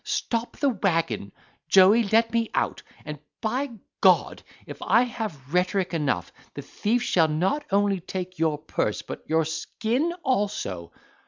Stop 0.03 0.57
the 0.57 0.69
waggon, 0.69 1.31
Joey—let 1.69 2.33
me 2.33 2.49
out, 2.55 2.81
and 3.05 3.19
by 3.39 3.67
G—d, 3.67 4.41
if 4.65 4.81
I 4.81 5.03
have 5.03 5.53
rhetoric 5.53 5.93
enough, 5.93 6.31
the 6.55 6.63
thief 6.63 7.03
shall 7.03 7.27
not 7.27 7.63
only 7.69 7.99
take 7.99 8.39
your 8.39 8.57
purse, 8.57 9.03
but 9.03 9.21
your 9.27 9.45
skin 9.45 10.11
also." 10.23 10.91